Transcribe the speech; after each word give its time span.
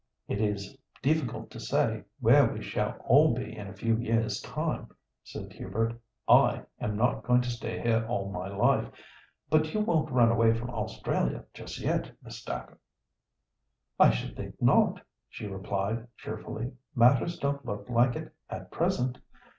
"It 0.27 0.41
is 0.41 0.75
difficult 1.03 1.51
to 1.51 1.59
say 1.59 2.05
where 2.19 2.51
we 2.51 2.59
shall 2.63 2.93
all 3.05 3.35
be 3.35 3.55
in 3.55 3.67
a 3.67 3.75
few 3.75 3.95
years' 3.97 4.41
time," 4.41 4.89
said 5.23 5.53
Hubert. 5.53 6.01
"I 6.27 6.63
am 6.79 6.97
not 6.97 7.21
going 7.21 7.41
to 7.41 7.51
stay 7.51 7.79
here 7.81 8.03
all 8.09 8.31
my 8.31 8.47
life. 8.47 8.89
But 9.51 9.75
you 9.75 9.79
won't 9.81 10.09
run 10.11 10.31
away 10.31 10.55
from 10.57 10.71
Australia 10.71 11.45
just 11.53 11.79
yet, 11.79 12.11
Miss 12.23 12.43
Dacre?" 12.43 12.79
"I 13.99 14.09
should 14.09 14.35
think 14.35 14.59
not," 14.59 15.01
she 15.29 15.45
replied, 15.45 16.07
cheerfully; 16.17 16.71
"matters 16.95 17.37
don't 17.37 17.63
look 17.63 17.87
like 17.87 18.15
it 18.15 18.33
at 18.49 18.71
present. 18.71 19.19